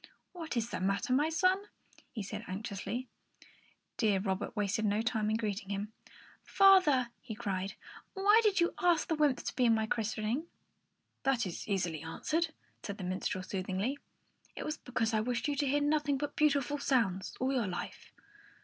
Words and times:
"What 0.31 0.57
is 0.57 0.71
the 0.71 0.79
matter, 0.79 1.13
my 1.13 1.29
son?" 1.29 1.65
he 2.11 2.21
asked 2.21 2.33
anxiously. 2.49 3.07
Deaf 3.97 4.25
Robert 4.25 4.55
wasted 4.55 4.83
no 4.83 5.03
time 5.03 5.29
in 5.29 5.35
greeting 5.35 5.69
him. 5.69 5.93
"Father," 6.43 7.09
he 7.21 7.35
cried, 7.35 7.75
"why 8.15 8.39
did 8.41 8.59
you 8.59 8.73
ask 8.81 9.07
the 9.07 9.13
wymps 9.15 9.43
to 9.53 9.69
my 9.69 9.85
christening?" 9.85 10.47
"That 11.21 11.45
is 11.45 11.67
easily 11.67 12.01
answered," 12.01 12.47
said 12.81 12.97
the 12.97 13.03
minstrel, 13.03 13.43
soothingly. 13.43 13.99
"It 14.55 14.65
was 14.65 14.77
because 14.77 15.13
I 15.13 15.19
wished 15.19 15.47
you 15.47 15.55
to 15.57 15.67
hear 15.67 15.81
nothing 15.81 16.17
but 16.17 16.35
beautiful 16.35 16.79
sounds 16.79 17.37
all 17.39 17.53
your 17.53 17.67
life." 17.67 18.11